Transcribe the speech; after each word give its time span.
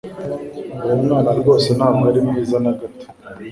Uwo 0.83 0.95
mwana 1.03 1.31
rwose 1.39 1.69
ntabwo 1.77 2.03
ari 2.09 2.19
mwiza 2.27 2.57
na 2.63 2.71
gato 2.79 3.05